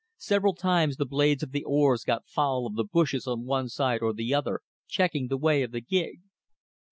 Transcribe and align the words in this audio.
Several 0.17 0.55
times 0.55 0.97
the 0.97 1.05
blades 1.05 1.43
of 1.43 1.51
the 1.51 1.63
oars 1.63 2.03
got 2.03 2.27
foul 2.27 2.65
of 2.65 2.73
the 2.73 2.83
bushes 2.83 3.27
on 3.27 3.45
one 3.45 3.69
side 3.69 4.01
or 4.01 4.13
the 4.15 4.33
other, 4.33 4.61
checking 4.87 5.27
the 5.27 5.37
way 5.37 5.61
of 5.61 5.69
the 5.71 5.81
gig. 5.81 6.21